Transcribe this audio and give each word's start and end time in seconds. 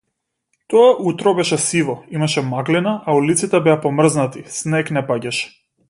Тоа 0.73 0.87
утро 1.09 1.33
беше 1.39 1.57
сиво, 1.65 1.95
имаше 2.19 2.41
маглина, 2.53 2.97
а 3.05 3.15
улиците 3.21 3.59
беа 3.69 3.77
помрзнати, 3.87 4.43
снег 4.59 4.95
не 4.99 5.07
паѓаше. 5.13 5.47